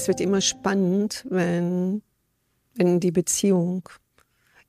Es 0.00 0.06
wird 0.06 0.20
immer 0.20 0.40
spannend, 0.40 1.26
wenn, 1.28 2.02
wenn 2.76 3.00
die 3.00 3.10
Beziehung 3.10 3.88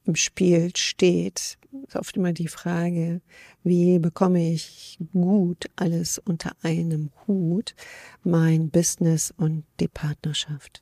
im 0.03 0.15
Spiel 0.15 0.75
steht. 0.75 1.59
Ist 1.85 1.95
oft 1.95 2.17
immer 2.17 2.33
die 2.33 2.47
Frage, 2.47 3.21
wie 3.63 3.99
bekomme 3.99 4.51
ich 4.51 4.97
gut 5.13 5.69
alles 5.75 6.17
unter 6.17 6.53
einem 6.63 7.11
Hut, 7.27 7.75
mein 8.23 8.71
Business 8.71 9.31
und 9.37 9.65
die 9.79 9.87
Partnerschaft. 9.87 10.81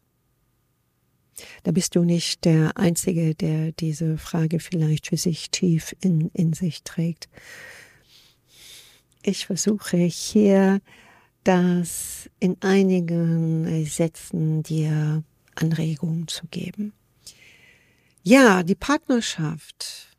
Da 1.63 1.73
bist 1.73 1.97
du 1.97 2.05
nicht 2.05 2.45
der 2.45 2.77
Einzige, 2.77 3.35
der 3.35 3.73
diese 3.73 4.17
Frage 4.17 4.61
vielleicht 4.61 5.07
für 5.07 5.17
sich 5.17 5.51
tief 5.51 5.93
in, 5.99 6.31
in 6.33 6.53
sich 6.53 6.83
trägt. 6.83 7.27
Ich 9.23 9.45
versuche 9.47 9.97
hier 9.97 10.79
das 11.47 12.29
in 12.39 12.57
einigen 12.61 13.85
Sätzen 13.85 14.63
dir 14.63 15.23
Anregungen 15.55 16.27
zu 16.27 16.45
geben. 16.47 16.91
Ja, 18.21 18.63
die 18.63 18.75
Partnerschaft. 18.75 20.17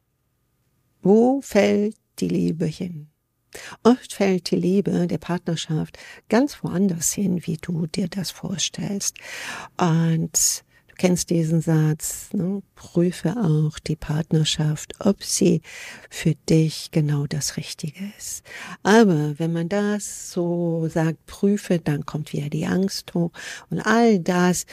Wo 1.02 1.40
fällt 1.42 1.96
die 2.18 2.28
Liebe 2.28 2.64
hin? 2.64 3.08
Oft 3.82 4.14
fällt 4.14 4.50
die 4.50 4.56
Liebe 4.56 5.06
der 5.06 5.18
Partnerschaft 5.18 5.98
ganz 6.28 6.62
woanders 6.62 7.12
hin, 7.12 7.46
wie 7.46 7.58
du 7.58 7.86
dir 7.86 8.08
das 8.08 8.30
vorstellst. 8.30 9.18
Und 9.76 10.64
kennst 10.98 11.30
diesen 11.30 11.60
Satz, 11.60 12.28
ne? 12.32 12.62
prüfe 12.74 13.36
auch 13.36 13.78
die 13.78 13.96
Partnerschaft, 13.96 14.94
ob 14.98 15.22
sie 15.22 15.62
für 16.10 16.34
dich 16.48 16.90
genau 16.90 17.26
das 17.26 17.56
Richtige 17.56 18.12
ist. 18.18 18.42
Aber 18.82 19.38
wenn 19.38 19.52
man 19.52 19.68
das 19.68 20.32
so 20.32 20.86
sagt, 20.88 21.24
prüfe, 21.26 21.78
dann 21.78 22.04
kommt 22.04 22.32
wieder 22.32 22.50
die 22.50 22.66
Angst 22.66 23.14
hoch 23.14 23.30
und 23.70 23.80
all 23.80 24.18
das 24.18 24.66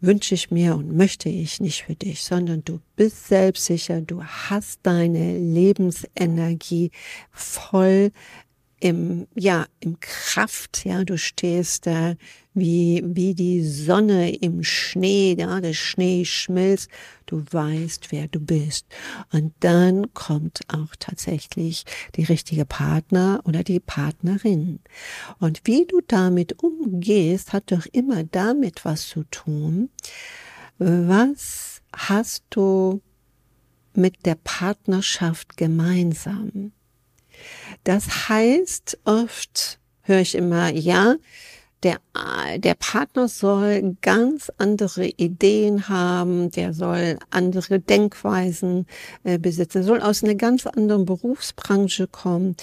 wünsche 0.00 0.34
ich 0.34 0.50
mir 0.50 0.74
und 0.74 0.96
möchte 0.96 1.28
ich 1.28 1.60
nicht 1.60 1.84
für 1.84 1.94
dich, 1.94 2.24
sondern 2.24 2.64
du 2.64 2.80
bist 2.96 3.28
selbstsicher, 3.28 4.00
du 4.00 4.24
hast 4.24 4.80
deine 4.82 5.38
Lebensenergie 5.38 6.90
voll 7.30 8.10
im, 8.82 9.28
ja, 9.36 9.66
im 9.78 10.00
Kraft, 10.00 10.84
ja, 10.84 11.04
du 11.04 11.16
stehst 11.16 11.86
da 11.86 12.16
wie, 12.52 13.00
wie 13.06 13.32
die 13.32 13.62
Sonne 13.62 14.34
im 14.34 14.64
Schnee, 14.64 15.36
ja, 15.38 15.60
der 15.60 15.72
Schnee 15.72 16.24
schmilzt, 16.24 16.90
du 17.26 17.44
weißt, 17.48 18.10
wer 18.10 18.26
du 18.26 18.40
bist. 18.40 18.86
Und 19.30 19.54
dann 19.60 20.12
kommt 20.14 20.62
auch 20.66 20.96
tatsächlich 20.98 21.84
die 22.16 22.24
richtige 22.24 22.64
Partner 22.64 23.40
oder 23.44 23.62
die 23.62 23.78
Partnerin. 23.78 24.80
Und 25.38 25.60
wie 25.62 25.86
du 25.86 26.00
damit 26.08 26.60
umgehst, 26.64 27.52
hat 27.52 27.70
doch 27.70 27.86
immer 27.92 28.24
damit 28.24 28.84
was 28.84 29.06
zu 29.06 29.22
tun, 29.30 29.90
was 30.78 31.82
hast 31.96 32.42
du 32.50 33.00
mit 33.94 34.26
der 34.26 34.34
Partnerschaft 34.42 35.56
gemeinsam? 35.56 36.72
Das 37.84 38.28
heißt, 38.28 38.98
oft 39.04 39.78
höre 40.02 40.20
ich 40.20 40.34
immer, 40.34 40.70
ja, 40.70 41.16
der, 41.82 41.98
der 42.58 42.74
Partner 42.74 43.26
soll 43.26 43.96
ganz 44.02 44.52
andere 44.56 45.06
Ideen 45.06 45.88
haben, 45.88 46.50
der 46.50 46.74
soll 46.74 47.18
andere 47.30 47.80
Denkweisen 47.80 48.86
äh, 49.24 49.38
besitzen, 49.38 49.82
soll 49.82 50.00
aus 50.00 50.22
einer 50.22 50.36
ganz 50.36 50.66
anderen 50.66 51.04
Berufsbranche 51.04 52.06
kommen, 52.06 52.56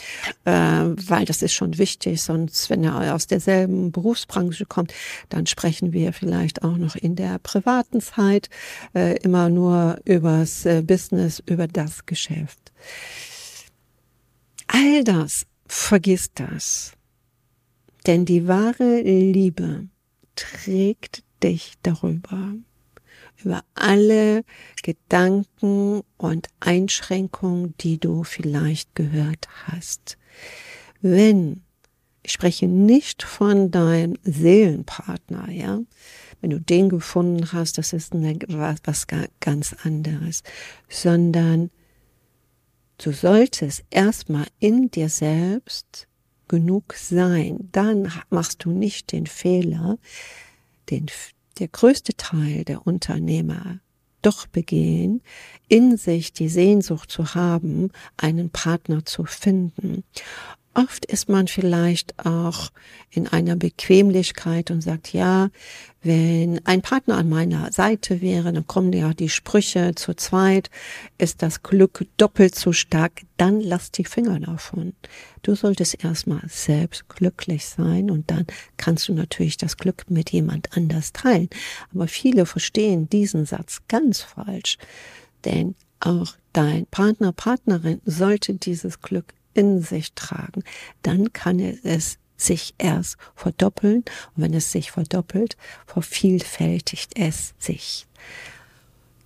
äh, 0.45 0.51
weil 0.51 1.25
das 1.25 1.41
ist 1.41 1.53
schon 1.53 1.77
wichtig, 1.77 2.21
sonst 2.21 2.69
wenn 2.69 2.83
er 2.83 3.13
aus 3.13 3.27
derselben 3.27 3.91
Berufsbranche 3.91 4.65
kommt, 4.65 4.93
dann 5.27 5.45
sprechen 5.47 5.91
wir 5.91 6.13
vielleicht 6.13 6.63
auch 6.63 6.77
noch 6.77 6.95
in 6.95 7.15
der 7.15 7.39
privaten 7.39 7.99
Zeit 7.99 8.49
äh, 8.95 9.17
immer 9.17 9.49
nur 9.49 9.99
übers 10.05 10.65
äh, 10.65 10.81
Business, 10.81 11.43
über 11.45 11.67
das 11.67 12.05
Geschäft. 12.05 12.71
All 14.71 15.03
das, 15.03 15.47
vergiss 15.65 16.31
das. 16.35 16.93
Denn 18.05 18.25
die 18.25 18.47
wahre 18.47 19.01
Liebe 19.01 19.87
trägt 20.35 21.23
dich 21.41 21.73
darüber, 21.81 22.53
über 23.43 23.63
alle 23.73 24.43
Gedanken 24.83 26.01
und 26.17 26.49
Einschränkungen, 26.59 27.73
die 27.79 27.99
du 27.99 28.23
vielleicht 28.23 28.93
gehört 28.93 29.47
hast. 29.65 30.19
Wenn, 31.01 31.63
ich 32.21 32.31
spreche 32.31 32.67
nicht 32.67 33.23
von 33.23 33.71
deinem 33.71 34.17
Seelenpartner, 34.21 35.49
ja, 35.49 35.79
wenn 36.41 36.51
du 36.51 36.59
den 36.61 36.89
gefunden 36.89 37.53
hast, 37.53 37.79
das 37.79 37.91
ist 37.91 38.13
eine, 38.13 38.37
was 38.47 39.07
ganz 39.39 39.75
anderes, 39.83 40.43
sondern 40.87 41.71
Du 43.01 43.13
solltest 43.13 43.85
erstmal 43.89 44.47
in 44.59 44.91
dir 44.91 45.07
selbst 45.07 46.07
genug 46.49 46.93
sein. 46.95 47.69
Dann 47.71 48.11
machst 48.29 48.65
du 48.65 48.71
nicht 48.71 49.13
den 49.13 49.25
Fehler, 49.25 49.97
den 50.89 51.05
der 51.59 51.69
größte 51.69 52.15
Teil 52.17 52.65
der 52.65 52.85
Unternehmer 52.85 53.79
doch 54.21 54.47
begehen, 54.47 55.21
in 55.69 55.95
sich 55.95 56.33
die 56.33 56.49
Sehnsucht 56.49 57.09
zu 57.09 57.35
haben, 57.35 57.89
einen 58.17 58.49
Partner 58.49 59.05
zu 59.05 59.23
finden. 59.23 60.03
Oft 60.75 61.05
ist 61.05 61.29
man 61.29 61.47
vielleicht 61.47 62.25
auch 62.25 62.69
in 63.09 63.27
einer 63.27 63.55
Bequemlichkeit 63.55 64.69
und 64.69 64.81
sagt, 64.81 65.13
ja, 65.13 65.49
wenn 66.01 66.63
ein 66.65 66.81
Partner 66.81 67.17
an 67.17 67.27
meiner 67.27 67.71
Seite 67.71 68.21
wäre, 68.21 68.53
dann 68.53 68.67
kommen 68.67 68.93
ja 68.93 69.13
die 69.13 69.29
Sprüche 69.29 69.95
zu 69.95 70.13
zweit, 70.13 70.69
ist 71.17 71.41
das 71.41 71.63
Glück 71.63 72.05
doppelt 72.17 72.55
so 72.55 72.71
stark, 72.71 73.23
dann 73.37 73.59
lass 73.61 73.91
die 73.91 74.05
Finger 74.05 74.39
davon. 74.39 74.93
Du 75.41 75.55
solltest 75.55 76.03
erstmal 76.03 76.43
selbst 76.47 77.09
glücklich 77.09 77.65
sein 77.65 78.11
und 78.11 78.29
dann 78.29 78.45
kannst 78.77 79.09
du 79.09 79.13
natürlich 79.13 79.57
das 79.57 79.75
Glück 79.75 80.05
mit 80.09 80.29
jemand 80.29 80.77
anders 80.77 81.13
teilen. 81.13 81.49
Aber 81.93 82.07
viele 82.07 82.45
verstehen 82.45 83.09
diesen 83.09 83.45
Satz 83.45 83.81
ganz 83.87 84.21
falsch, 84.21 84.77
denn 85.45 85.75
auch 85.99 86.35
dein 86.53 86.85
Partner, 86.85 87.33
Partnerin 87.33 88.01
sollte 88.05 88.53
dieses 88.53 89.01
Glück 89.01 89.33
in 89.53 89.81
sich 89.81 90.13
tragen, 90.13 90.63
dann 91.01 91.33
kann 91.33 91.59
es 91.59 92.17
sich 92.37 92.73
erst 92.77 93.17
verdoppeln. 93.35 93.97
Und 94.35 94.43
wenn 94.43 94.53
es 94.53 94.71
sich 94.71 94.91
verdoppelt, 94.91 95.57
vervielfältigt 95.85 97.17
es 97.17 97.53
sich. 97.59 98.07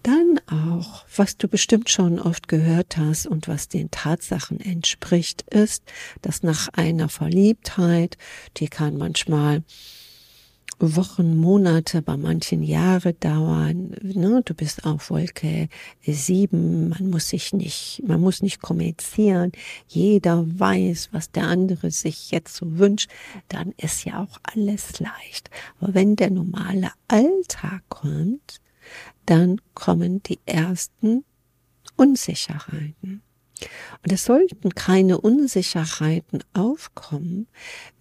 Dann 0.02 0.42
auch, 0.48 1.06
was 1.16 1.38
du 1.38 1.48
bestimmt 1.48 1.90
schon 1.90 2.20
oft 2.20 2.50
gehört 2.50 2.98
hast 2.98 3.26
und 3.26 3.48
was 3.48 3.70
den 3.70 3.90
Tatsachen 3.90 4.60
entspricht, 4.60 5.44
ist, 5.44 5.84
dass 6.22 6.44
nach 6.44 6.68
einer 6.74 7.08
Verliebtheit, 7.08 8.18
die 8.58 8.68
kann 8.68 8.98
manchmal 8.98 9.64
Wochen, 10.80 11.38
Monate, 11.38 12.02
bei 12.02 12.18
manchen 12.18 12.64
Jahre 12.64 13.14
dauern. 13.14 13.96
Ne? 14.02 14.42
Du 14.44 14.54
bist 14.54 14.86
auf 14.86 15.10
Wolke 15.10 15.70
sieben, 16.06 16.90
man 16.90 17.10
muss 17.10 17.30
sich 17.30 17.54
nicht, 17.54 18.02
man 18.06 18.22
muss 18.22 18.42
nicht 18.42 18.62
kommunizieren. 18.62 19.52
Jeder 19.88 20.46
weiß, 20.48 21.10
was 21.12 21.32
der 21.32 21.48
andere 21.48 21.92
sich 21.92 22.32
jetzt 22.32 22.56
so 22.56 22.78
wünscht. 22.78 23.10
Dann 23.48 23.74
ist 23.78 24.06
ja 24.06 24.22
auch 24.22 24.40
alles 24.44 25.00
leicht. 25.00 25.50
Aber 25.80 25.94
wenn 25.94 26.16
der 26.16 26.32
normale 26.32 26.92
Alltag 27.08 27.84
kommt, 27.90 28.60
dann 29.26 29.62
kommen 29.74 30.22
die 30.24 30.40
ersten 30.46 31.24
Unsicherheiten. 31.96 33.22
Und 34.04 34.12
es 34.12 34.26
sollten 34.26 34.76
keine 34.76 35.20
Unsicherheiten 35.20 36.44
aufkommen, 36.54 37.48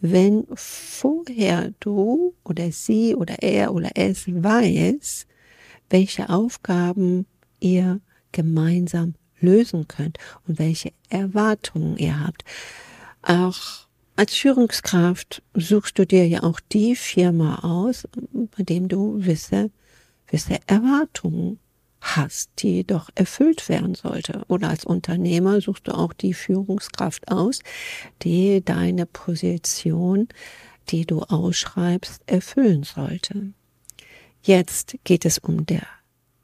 wenn 0.00 0.46
vorher 0.54 1.72
du 1.80 2.34
oder 2.44 2.72
sie 2.72 3.14
oder 3.14 3.42
er 3.42 3.74
oder 3.74 3.90
es 3.94 4.26
weiß, 4.26 5.26
welche 5.90 6.28
Aufgaben 6.28 7.26
ihr 7.60 8.00
gemeinsam 8.32 9.14
lösen 9.40 9.88
könnt 9.88 10.18
und 10.46 10.58
welche 10.58 10.92
Erwartungen 11.08 11.96
ihr 11.98 12.20
habt. 12.20 12.44
Auch 13.22 13.86
als 14.16 14.34
Führungskraft 14.34 15.42
suchst 15.54 15.98
du 15.98 16.06
dir 16.06 16.26
ja 16.26 16.42
auch 16.42 16.60
die 16.60 16.96
Firma 16.96 17.60
aus, 17.62 18.06
bei 18.56 18.62
dem 18.62 18.88
du 18.88 19.16
wisse, 19.24 19.70
wisse 20.28 20.58
Erwartungen 20.66 21.58
hast, 22.02 22.50
die 22.58 22.84
doch 22.84 23.08
erfüllt 23.14 23.68
werden 23.68 23.94
sollte. 23.94 24.42
Oder 24.48 24.68
als 24.68 24.84
Unternehmer 24.84 25.60
suchst 25.60 25.88
du 25.88 25.92
auch 25.92 26.12
die 26.12 26.34
Führungskraft 26.34 27.30
aus, 27.30 27.60
die 28.22 28.62
deine 28.62 29.06
Position, 29.06 30.28
die 30.88 31.06
du 31.06 31.22
ausschreibst, 31.22 32.22
erfüllen 32.26 32.82
sollte. 32.82 33.52
Jetzt 34.42 34.96
geht 35.04 35.24
es 35.24 35.38
um 35.38 35.64
der 35.64 35.86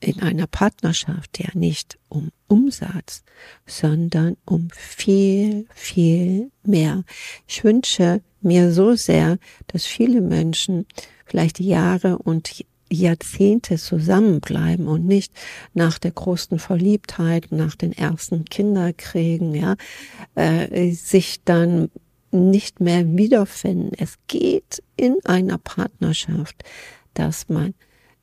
in 0.00 0.22
einer 0.22 0.46
Partnerschaft 0.46 1.38
ja 1.40 1.48
nicht 1.54 1.98
um 2.08 2.30
Umsatz, 2.46 3.24
sondern 3.66 4.36
um 4.44 4.68
viel, 4.70 5.66
viel 5.74 6.50
mehr. 6.62 7.04
Ich 7.46 7.64
wünsche 7.64 8.22
mir 8.40 8.72
so 8.72 8.94
sehr, 8.94 9.38
dass 9.66 9.84
viele 9.84 10.20
Menschen 10.20 10.86
vielleicht 11.26 11.58
Jahre 11.58 12.18
und 12.18 12.64
Jahrzehnte 12.90 13.76
zusammenbleiben 13.76 14.88
und 14.88 15.06
nicht 15.06 15.32
nach 15.74 15.98
der 15.98 16.12
großen 16.12 16.58
Verliebtheit, 16.58 17.48
nach 17.50 17.74
den 17.74 17.92
ersten 17.92 18.44
Kinderkriegen, 18.44 19.54
ja, 19.54 19.76
äh, 20.34 20.90
sich 20.92 21.42
dann 21.44 21.90
nicht 22.30 22.80
mehr 22.80 23.16
wiederfinden. 23.16 23.92
Es 23.98 24.18
geht 24.26 24.82
in 24.96 25.16
einer 25.24 25.58
Partnerschaft, 25.58 26.62
dass 27.14 27.48
man 27.48 27.74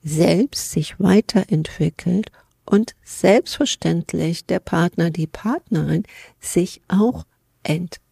selbst 0.03 0.71
sich 0.71 0.99
weiterentwickelt 0.99 2.31
und 2.65 2.95
selbstverständlich 3.03 4.45
der 4.45 4.59
Partner, 4.59 5.09
die 5.09 5.27
Partnerin 5.27 6.03
sich 6.39 6.81
auch 6.87 7.25
entwickelt. 7.63 8.04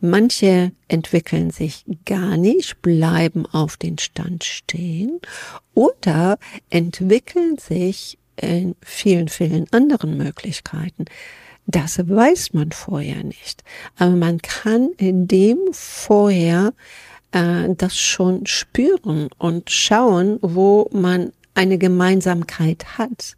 Manche 0.00 0.72
entwickeln 0.88 1.50
sich 1.50 1.84
gar 2.04 2.36
nicht, 2.36 2.80
bleiben 2.82 3.46
auf 3.46 3.76
den 3.76 3.98
Stand 3.98 4.44
stehen 4.44 5.20
oder 5.74 6.38
entwickeln 6.70 7.58
sich 7.58 8.18
in 8.36 8.74
vielen, 8.82 9.28
vielen 9.28 9.70
anderen 9.72 10.16
Möglichkeiten. 10.16 11.04
Das 11.66 11.98
weiß 11.98 12.52
man 12.54 12.72
vorher 12.72 13.22
nicht. 13.22 13.62
Aber 13.96 14.16
man 14.16 14.38
kann 14.38 14.90
in 14.96 15.28
dem 15.28 15.58
vorher 15.72 16.72
äh, 17.32 17.68
das 17.76 17.98
schon 17.98 18.46
spüren 18.46 19.28
und 19.38 19.70
schauen, 19.70 20.38
wo 20.42 20.88
man 20.92 21.32
eine 21.54 21.78
Gemeinsamkeit 21.78 22.98
hat. 22.98 23.36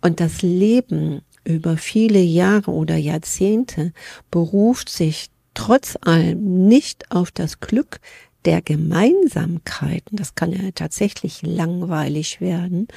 Und 0.00 0.20
das 0.20 0.42
Leben 0.42 1.22
über 1.46 1.76
viele 1.76 2.20
Jahre 2.20 2.72
oder 2.72 2.96
Jahrzehnte 2.96 3.92
beruft 4.30 4.88
sich 4.88 5.28
trotz 5.54 5.96
allem 6.02 6.66
nicht 6.66 7.10
auf 7.10 7.30
das 7.30 7.60
Glück 7.60 8.00
der 8.44 8.62
Gemeinsamkeiten, 8.62 10.16
das 10.16 10.34
kann 10.34 10.52
ja 10.52 10.70
tatsächlich 10.74 11.42
langweilig 11.42 12.40
werden, 12.40 12.88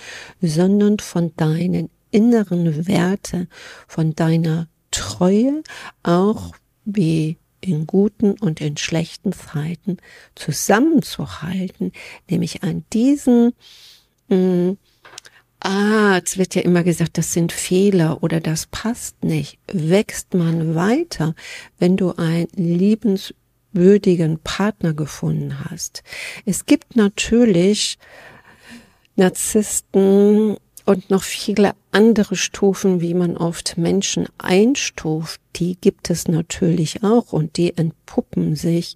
sondern 0.42 1.00
von 1.00 1.34
deinen 1.38 1.90
inneren 2.12 2.88
Werte, 2.88 3.48
von 3.88 4.14
deiner 4.16 4.68
Treue, 4.92 5.64
auch 6.04 6.52
wie 6.86 7.38
in 7.62 7.88
guten 7.88 8.34
und 8.34 8.62
in 8.62 8.78
schlechten 8.78 9.34
Zeiten 9.34 9.98
zusammenzuhalten, 10.36 11.92
nämlich 12.30 12.64
an 12.64 12.86
diesen 12.94 13.54
mh, 14.30 14.76
es 16.28 16.38
wird 16.38 16.56
ja 16.56 16.62
immer 16.62 16.84
gesagt, 16.84 17.18
das 17.18 17.34
sind 17.34 17.52
Fehler 17.52 18.24
oder 18.24 18.40
das 18.40 18.68
passt 18.68 19.24
nicht. 19.24 19.60
Wächst 19.72 20.34
man 20.34 20.76
weiter, 20.76 21.36
wenn 21.78 21.98
du 21.98 22.14
einen 22.16 22.48
liebenswürdigen 22.56 24.40
Partner 24.40 24.94
gefunden 24.94 25.66
hast. 25.66 26.04
Es 26.46 26.66
gibt 26.66 26.96
natürlich 26.96 27.98
Narzissten 29.16 30.58
und 30.86 31.10
noch 31.10 31.24
viele 31.24 31.74
andere 31.92 32.36
Stufen, 32.36 33.02
wie 33.02 33.14
man 33.14 33.38
oft 33.38 33.78
Menschen 33.78 34.28
einstuft, 34.38 35.40
die 35.58 35.78
gibt 35.80 36.10
es 36.10 36.28
natürlich 36.28 37.04
auch 37.04 37.32
und 37.34 37.58
die 37.58 37.78
entpuppen 37.78 38.56
sich 38.56 38.96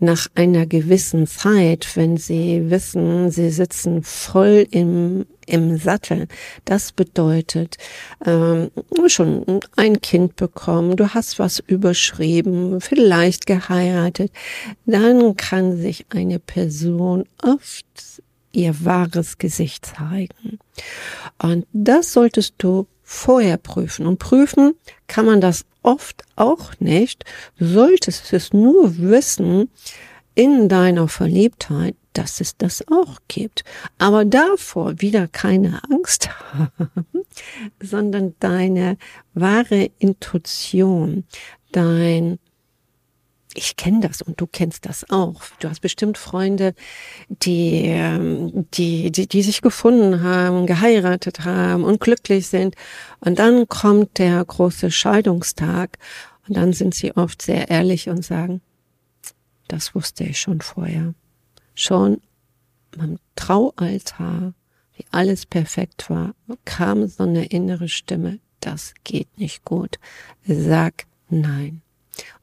nach 0.00 0.26
einer 0.34 0.66
gewissen 0.66 1.26
Zeit, 1.26 1.94
wenn 1.94 2.16
sie 2.16 2.70
wissen, 2.70 3.30
sie 3.30 3.50
sitzen 3.50 4.02
voll 4.02 4.66
im, 4.70 5.26
im 5.46 5.76
Sattel. 5.76 6.26
Das 6.64 6.92
bedeutet, 6.92 7.76
ähm, 8.24 8.70
schon 9.06 9.60
ein 9.76 10.00
Kind 10.00 10.36
bekommen, 10.36 10.96
du 10.96 11.14
hast 11.14 11.38
was 11.38 11.58
überschrieben, 11.58 12.80
vielleicht 12.80 13.46
geheiratet, 13.46 14.32
dann 14.86 15.36
kann 15.36 15.76
sich 15.76 16.06
eine 16.10 16.38
Person 16.38 17.24
oft 17.42 17.86
ihr 18.52 18.84
wahres 18.84 19.38
Gesicht 19.38 19.86
zeigen. 19.86 20.58
Und 21.40 21.66
das 21.72 22.12
solltest 22.12 22.54
du 22.58 22.86
vorher 23.02 23.56
prüfen. 23.56 24.06
Und 24.06 24.18
prüfen 24.18 24.74
kann 25.06 25.26
man 25.26 25.40
das 25.40 25.64
oft 25.82 26.24
auch 26.36 26.72
nicht. 26.78 27.24
Du 27.58 27.66
solltest 27.66 28.32
es 28.32 28.52
nur 28.52 28.98
wissen 28.98 29.70
in 30.34 30.68
deiner 30.68 31.08
Verliebtheit, 31.08 31.96
dass 32.12 32.40
es 32.40 32.56
das 32.56 32.84
auch 32.90 33.18
gibt. 33.28 33.64
Aber 33.98 34.24
davor 34.24 35.00
wieder 35.00 35.28
keine 35.28 35.80
Angst 35.90 36.30
haben, 36.52 36.90
sondern 37.80 38.34
deine 38.40 38.96
wahre 39.34 39.90
Intuition, 39.98 41.24
dein 41.72 42.38
ich 43.54 43.76
kenne 43.76 44.00
das 44.00 44.22
und 44.22 44.40
du 44.40 44.46
kennst 44.46 44.86
das 44.86 45.10
auch. 45.10 45.42
Du 45.58 45.68
hast 45.68 45.80
bestimmt 45.80 46.18
Freunde, 46.18 46.74
die, 47.28 47.82
ähm, 47.86 48.66
die, 48.74 49.10
die, 49.10 49.26
die 49.26 49.42
sich 49.42 49.60
gefunden 49.60 50.22
haben, 50.22 50.66
geheiratet 50.66 51.44
haben 51.44 51.84
und 51.84 52.00
glücklich 52.00 52.46
sind. 52.46 52.76
Und 53.20 53.38
dann 53.38 53.68
kommt 53.68 54.18
der 54.18 54.44
große 54.44 54.90
Scheidungstag 54.90 55.98
und 56.48 56.56
dann 56.56 56.72
sind 56.72 56.94
sie 56.94 57.16
oft 57.16 57.42
sehr 57.42 57.68
ehrlich 57.70 58.08
und 58.08 58.24
sagen, 58.24 58.60
das 59.68 59.94
wusste 59.94 60.24
ich 60.24 60.40
schon 60.40 60.60
vorher. 60.60 61.14
Schon 61.74 62.20
beim 62.92 63.18
Traualtar, 63.36 64.54
wie 64.94 65.04
alles 65.10 65.46
perfekt 65.46 66.10
war, 66.10 66.34
kam 66.64 67.06
so 67.06 67.24
eine 67.24 67.46
innere 67.46 67.88
Stimme, 67.88 68.40
das 68.60 68.94
geht 69.04 69.38
nicht 69.38 69.64
gut. 69.64 69.98
Sag 70.44 71.06
nein. 71.28 71.82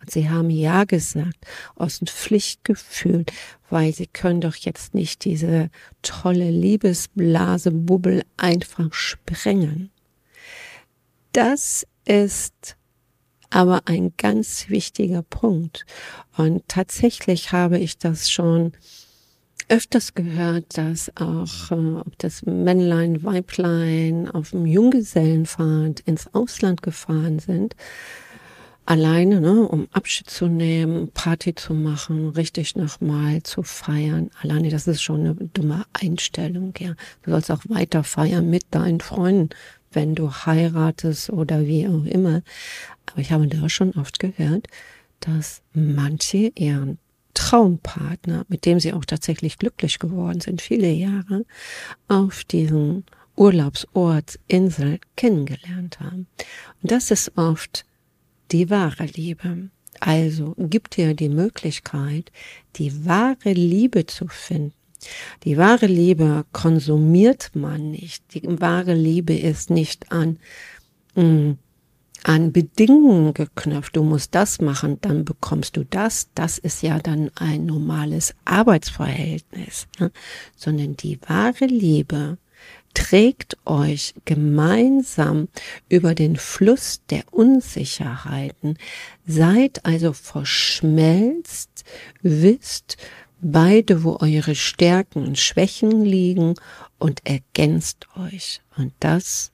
Und 0.02 0.12
sie 0.12 0.30
haben 0.30 0.50
Ja 0.50 0.86
gesagt 0.86 1.38
aus 1.76 2.00
dem 2.00 2.08
Pflichtgefühl, 2.08 3.26
weil 3.70 3.94
sie 3.94 4.08
können 4.08 4.42
doch 4.42 4.56
jetzt 4.56 4.94
nicht 4.94 5.26
diese 5.26 5.70
tolle 6.02 6.50
Liebesblasebubbel 6.50 8.24
einfach 8.38 8.94
sprengen. 8.94 9.92
Das 11.34 11.86
ist 12.06 12.78
aber 13.50 13.82
ein 13.86 14.14
ganz 14.18 14.70
wichtiger 14.70 15.22
Punkt. 15.22 15.86
Und 16.36 16.68
tatsächlich 16.68 17.52
habe 17.52 17.78
ich 17.78 17.98
das 17.98 18.30
schon 18.30 18.74
öfters 19.70 20.14
gehört, 20.14 20.78
dass 20.78 21.12
auch, 21.18 21.72
äh, 21.72 22.00
ob 22.00 22.18
das 22.20 22.44
Männlein, 22.46 23.24
Weiblein 23.24 24.30
auf 24.30 24.52
dem 24.52 24.66
Junggesellenfahrt 24.66 26.00
ins 26.02 26.34
Ausland 26.34 26.82
gefahren 26.82 27.40
sind, 27.40 27.76
alleine, 28.88 29.42
ne, 29.42 29.68
um 29.68 29.88
Abschied 29.92 30.30
zu 30.30 30.48
nehmen, 30.48 31.10
Party 31.10 31.54
zu 31.54 31.74
machen, 31.74 32.30
richtig 32.30 32.76
nochmal 32.76 33.44
zu 33.44 33.62
feiern. 33.62 34.32
Alleine, 34.42 34.70
das 34.70 34.88
ist 34.88 35.02
schon 35.02 35.20
eine 35.20 35.36
dumme 35.36 35.86
Einstellung, 35.92 36.74
ja. 36.80 36.94
Du 37.22 37.32
sollst 37.32 37.52
auch 37.52 37.64
weiter 37.68 38.04
feiern 38.04 38.50
mit 38.50 38.64
deinen 38.72 39.02
Freunden, 39.02 39.50
wenn 39.92 40.16
du 40.16 40.32
heiratest 40.32 41.30
oder 41.30 41.68
wie 41.68 41.88
auch 41.88 42.06
immer. 42.06 42.42
Aber 43.08 43.20
ich 43.20 43.32
habe 43.32 43.48
da 43.48 43.68
schon 43.68 43.92
oft 43.92 44.20
gehört, 44.20 44.68
dass 45.20 45.62
manche 45.74 46.52
ihren 46.56 46.98
Traumpartner, 47.34 48.46
mit 48.48 48.66
dem 48.66 48.80
sie 48.80 48.94
auch 48.94 49.06
tatsächlich 49.06 49.58
glücklich 49.58 50.00
geworden 50.00 50.40
sind, 50.40 50.62
viele 50.62 50.90
Jahre, 50.90 51.46
auf 52.08 52.46
diesen 52.46 53.06
Urlaubsort, 53.36 54.40
Insel 54.48 55.00
kennengelernt 55.18 56.00
haben. 56.00 56.28
Und 56.82 56.92
das 56.92 57.12
ist 57.12 57.38
oft 57.38 57.86
die 58.52 58.70
wahre 58.70 59.06
Liebe. 59.06 59.70
Also 60.00 60.54
gibt 60.58 60.98
dir 60.98 61.14
die 61.14 61.30
Möglichkeit, 61.30 62.32
die 62.76 63.06
wahre 63.06 63.54
Liebe 63.54 64.06
zu 64.06 64.28
finden. 64.28 64.74
Die 65.44 65.58
wahre 65.58 65.86
Liebe 65.86 66.46
konsumiert 66.52 67.52
man 67.54 67.92
nicht. 67.92 68.24
Die 68.34 68.62
wahre 68.62 68.94
Liebe 68.94 69.36
ist 69.36 69.70
nicht 69.70 70.12
an, 70.12 70.40
mh, 71.16 71.24
mm, 71.24 71.58
an 72.24 72.52
Bedingungen 72.52 73.34
geknüpft. 73.34 73.96
Du 73.96 74.04
musst 74.04 74.36
das 74.36 74.60
machen, 74.60 75.00
dann 75.02 75.24
bekommst 75.24 75.78
du 75.78 75.86
das. 75.86 76.30
Das 76.36 76.58
ist 76.58 76.82
ja 76.82 77.00
dann 77.00 77.32
ein 77.36 77.66
normales 77.66 78.34
Arbeitsverhältnis. 78.46 79.88
Ja? 80.00 80.10
Sondern 80.56 80.98
die 80.98 81.20
wahre 81.28 81.66
Liebe 81.66 82.38
trägt 82.94 83.58
euch 83.66 84.16
gemeinsam 84.26 85.50
über 85.90 86.16
den 86.16 86.36
Fluss 86.36 87.02
der 87.10 87.24
Unsicherheiten, 87.32 88.78
seid 89.26 89.86
also 89.86 90.14
verschmelzt, 90.14 91.86
wisst 92.22 92.98
beide, 93.40 94.04
wo 94.04 94.18
eure 94.20 94.56
Stärken 94.56 95.26
und 95.26 95.38
Schwächen 95.38 96.04
liegen 96.04 96.56
und 96.98 97.22
ergänzt 97.26 98.08
euch. 98.18 98.62
Und 98.76 98.94
das 99.00 99.52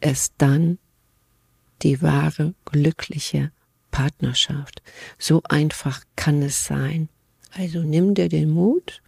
ist 0.00 0.34
dann 0.38 0.78
die 1.82 2.02
wahre 2.02 2.54
glückliche 2.64 3.52
Partnerschaft. 3.90 4.82
So 5.18 5.42
einfach 5.44 6.02
kann 6.16 6.42
es 6.42 6.66
sein. 6.66 7.08
Also 7.52 7.80
nimm 7.80 8.14
dir 8.14 8.28
den 8.28 8.50
Mut 8.50 9.02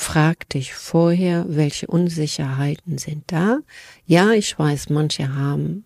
Frag 0.00 0.48
dich 0.50 0.74
vorher, 0.74 1.44
welche 1.48 1.88
Unsicherheiten 1.88 2.98
sind 2.98 3.24
da. 3.26 3.58
Ja, 4.06 4.30
ich 4.30 4.56
weiß, 4.56 4.90
manche 4.90 5.34
haben 5.34 5.84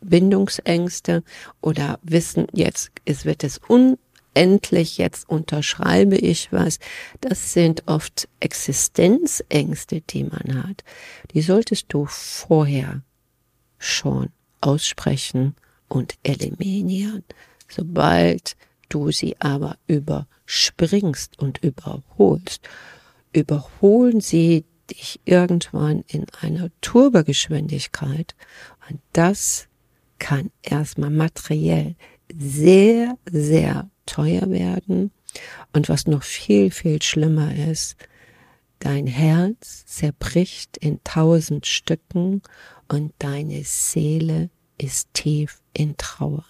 Bindungsängste 0.00 1.24
oder 1.60 1.98
wissen, 2.02 2.46
jetzt 2.52 2.92
es 3.04 3.24
wird 3.24 3.42
es 3.42 3.58
unendlich, 3.58 4.96
jetzt 4.96 5.28
unterschreibe 5.28 6.16
ich 6.16 6.52
was. 6.52 6.78
Das 7.20 7.52
sind 7.52 7.82
oft 7.86 8.28
Existenzängste, 8.38 10.02
die 10.02 10.22
man 10.22 10.62
hat. 10.62 10.84
Die 11.34 11.42
solltest 11.42 11.86
du 11.88 12.06
vorher 12.06 13.02
schon 13.76 14.28
aussprechen 14.60 15.56
und 15.88 16.14
eliminieren. 16.22 17.24
Sobald 17.68 18.56
du 18.88 19.10
sie 19.10 19.34
aber 19.40 19.76
überspringst 19.88 21.40
und 21.40 21.58
überholst, 21.58 22.60
überholen 23.32 24.20
sie 24.20 24.64
dich 24.90 25.20
irgendwann 25.24 26.04
in 26.08 26.26
einer 26.40 26.70
Turbogeschwindigkeit. 26.80 28.34
Und 28.88 29.00
das 29.12 29.68
kann 30.18 30.50
erstmal 30.62 31.10
materiell 31.10 31.94
sehr, 32.36 33.16
sehr 33.30 33.90
teuer 34.06 34.50
werden. 34.50 35.10
Und 35.72 35.88
was 35.88 36.06
noch 36.06 36.22
viel, 36.22 36.70
viel 36.70 37.02
schlimmer 37.02 37.54
ist, 37.54 37.96
dein 38.78 39.06
Herz 39.06 39.84
zerbricht 39.86 40.76
in 40.78 41.00
tausend 41.04 41.66
Stücken 41.66 42.42
und 42.88 43.12
deine 43.18 43.62
Seele 43.64 44.50
ist 44.78 45.12
tief 45.12 45.60
in 45.72 45.96
Trauer. 45.96 46.44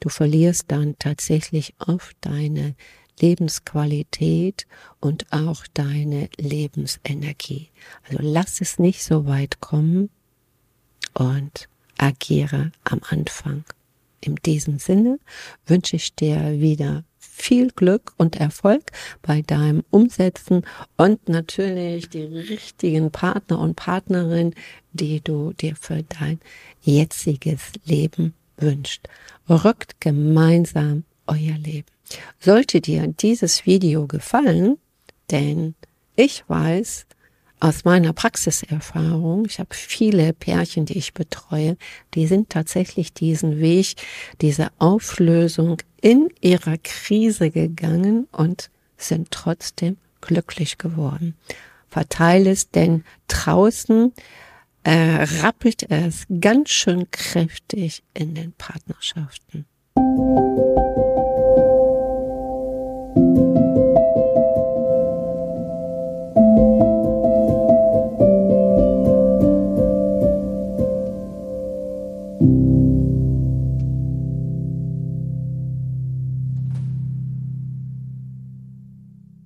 Du 0.00 0.08
verlierst 0.08 0.64
dann 0.68 0.96
tatsächlich 0.98 1.74
oft 1.78 2.16
deine 2.20 2.74
Lebensqualität 3.20 4.66
und 5.00 5.26
auch 5.32 5.66
deine 5.74 6.28
Lebensenergie. 6.38 7.70
Also 8.08 8.18
lass 8.20 8.60
es 8.60 8.78
nicht 8.78 9.02
so 9.04 9.26
weit 9.26 9.60
kommen 9.60 10.10
und 11.14 11.68
agiere 11.98 12.72
am 12.84 13.00
Anfang. 13.08 13.64
In 14.20 14.36
diesem 14.36 14.78
Sinne 14.78 15.18
wünsche 15.66 15.96
ich 15.96 16.14
dir 16.14 16.60
wieder 16.60 17.04
viel 17.18 17.70
Glück 17.70 18.12
und 18.18 18.36
Erfolg 18.36 18.92
bei 19.20 19.42
deinem 19.42 19.82
Umsetzen 19.90 20.64
und 20.96 21.28
natürlich 21.28 22.08
die 22.08 22.24
richtigen 22.24 23.10
Partner 23.10 23.58
und 23.58 23.74
Partnerin, 23.74 24.54
die 24.92 25.20
du 25.20 25.52
dir 25.52 25.74
für 25.74 26.02
dein 26.02 26.40
jetziges 26.82 27.72
Leben 27.84 28.34
wünscht. 28.58 29.08
Rückt 29.48 30.00
gemeinsam 30.00 31.04
euer 31.26 31.58
Leben. 31.58 31.91
Sollte 32.38 32.80
dir 32.80 33.06
dieses 33.06 33.66
Video 33.66 34.06
gefallen, 34.06 34.78
denn 35.30 35.74
ich 36.16 36.44
weiß 36.48 37.06
aus 37.60 37.84
meiner 37.84 38.12
Praxiserfahrung, 38.12 39.46
ich 39.46 39.60
habe 39.60 39.72
viele 39.72 40.32
Pärchen, 40.32 40.84
die 40.84 40.98
ich 40.98 41.14
betreue, 41.14 41.76
die 42.14 42.26
sind 42.26 42.50
tatsächlich 42.50 43.12
diesen 43.12 43.60
Weg, 43.60 43.94
diese 44.40 44.70
Auflösung 44.78 45.80
in 46.00 46.28
ihrer 46.40 46.76
Krise 46.78 47.50
gegangen 47.50 48.26
und 48.32 48.70
sind 48.96 49.30
trotzdem 49.30 49.96
glücklich 50.20 50.76
geworden. 50.76 51.36
Verteile 51.88 52.50
es, 52.50 52.70
denn 52.70 53.04
draußen 53.28 54.12
äh, 54.82 55.24
rappelt 55.42 55.88
es 55.90 56.26
ganz 56.40 56.70
schön 56.70 57.08
kräftig 57.12 58.02
in 58.12 58.34
den 58.34 58.52
Partnerschaften. 58.54 59.66